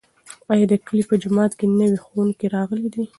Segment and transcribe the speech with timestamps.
[0.51, 3.03] ایا د کلي په جومات کې نوی ښوونکی راغلی دی؟